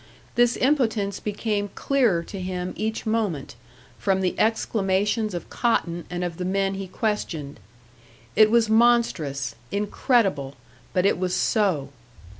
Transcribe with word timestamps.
This 0.33 0.57
impotence 0.57 1.19
became 1.19 1.69
clearer 1.75 2.23
to 2.23 2.41
him 2.41 2.73
each 2.75 3.05
moment 3.05 3.55
from 3.99 4.21
the 4.21 4.33
exclamations 4.39 5.35
of 5.35 5.51
Cotton 5.51 6.05
and 6.09 6.23
of 6.23 6.37
the 6.37 6.43
men 6.43 6.73
he 6.73 6.87
questioned. 6.87 7.59
It 8.35 8.49
was 8.49 8.67
monstrous, 8.67 9.53
incredible 9.71 10.55
but 10.91 11.05
it 11.05 11.19
was 11.19 11.35
so! 11.35 11.89